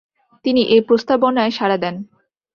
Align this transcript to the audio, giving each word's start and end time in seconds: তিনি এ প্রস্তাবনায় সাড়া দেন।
তিনি 0.45 0.61
এ 0.65 0.77
প্রস্তাবনায় 0.87 1.51
সাড়া 1.51 1.77
দেন। 1.77 1.95